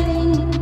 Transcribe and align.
waiting 0.00 0.59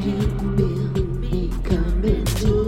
keep 0.00 0.42
me, 0.42 1.02
me 1.20 1.50
coming. 1.62 2.24
to 2.24 2.63